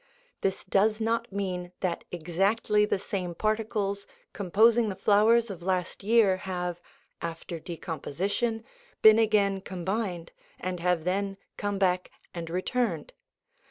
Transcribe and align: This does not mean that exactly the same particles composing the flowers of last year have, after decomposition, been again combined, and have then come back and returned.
This 0.41 0.65
does 0.65 0.99
not 0.99 1.31
mean 1.31 1.73
that 1.81 2.05
exactly 2.11 2.85
the 2.85 2.97
same 2.97 3.35
particles 3.35 4.07
composing 4.33 4.89
the 4.89 4.95
flowers 4.95 5.51
of 5.51 5.61
last 5.61 6.03
year 6.03 6.37
have, 6.37 6.81
after 7.21 7.59
decomposition, 7.59 8.63
been 9.03 9.19
again 9.19 9.61
combined, 9.61 10.31
and 10.59 10.79
have 10.79 11.03
then 11.03 11.37
come 11.55 11.77
back 11.77 12.09
and 12.33 12.49
returned. 12.49 13.13